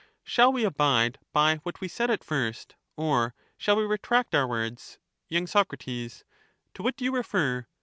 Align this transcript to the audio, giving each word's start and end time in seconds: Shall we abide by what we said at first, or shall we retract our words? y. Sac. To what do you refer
Shall 0.23 0.51
we 0.51 0.63
abide 0.63 1.19
by 1.31 1.57
what 1.57 1.79
we 1.79 1.87
said 1.87 2.09
at 2.09 2.23
first, 2.23 2.73
or 2.95 3.35
shall 3.55 3.75
we 3.75 3.85
retract 3.85 4.33
our 4.33 4.47
words? 4.47 4.97
y. 5.29 5.45
Sac. 5.45 5.77
To 5.77 6.15
what 6.79 6.95
do 6.97 7.05
you 7.05 7.11
refer 7.15 7.67